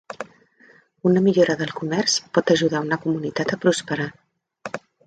[1.09, 4.11] Una millora del comerç pot ajudar una comunitat a prosperar.